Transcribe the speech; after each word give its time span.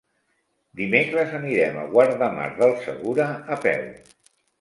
Dimecres 0.77 1.35
anirem 1.39 1.77
a 1.81 1.83
Guardamar 1.91 2.47
del 2.63 2.73
Segura 2.87 3.29
a 3.57 3.59
peu. 3.67 3.85